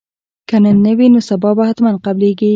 که 0.49 0.55
نن 0.63 0.77
نه 0.85 0.93
وي 0.97 1.07
نو 1.13 1.19
سبا 1.29 1.49
به 1.57 1.63
حتما 1.69 1.91
قبلیږي 2.05 2.49